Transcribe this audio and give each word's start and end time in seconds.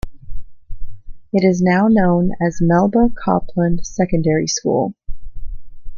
It 1.31 1.43
is 1.43 1.61
now 1.61 1.87
known 1.87 2.31
as 2.41 2.57
Melba 2.59 3.09
Copland 3.23 3.85
Secondary 3.85 4.47
School. 4.47 4.95